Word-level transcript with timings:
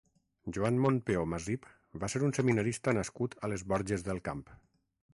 Joan 0.55 0.79
Montpeó 0.85 1.25
Masip 1.33 1.69
va 2.05 2.11
ser 2.15 2.23
un 2.31 2.35
seminarista 2.39 2.97
nascut 3.01 3.39
a 3.49 3.55
les 3.55 3.69
Borges 3.75 4.09
del 4.11 4.27
Camp. 4.31 4.47